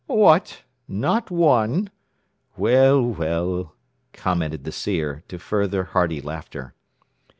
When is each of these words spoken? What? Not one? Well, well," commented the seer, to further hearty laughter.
What? 0.07 0.63
Not 0.87 1.29
one? 1.29 1.91
Well, 2.57 3.03
well," 3.03 3.75
commented 4.13 4.63
the 4.63 4.71
seer, 4.71 5.21
to 5.27 5.37
further 5.37 5.83
hearty 5.83 6.21
laughter. 6.21 6.73